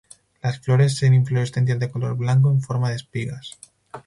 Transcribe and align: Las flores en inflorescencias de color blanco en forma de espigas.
Las 0.41 0.57
flores 0.59 1.03
en 1.03 1.13
inflorescencias 1.13 1.77
de 1.79 1.91
color 1.91 2.15
blanco 2.17 2.49
en 2.49 2.63
forma 2.63 2.89
de 2.89 2.95
espigas. 2.95 3.59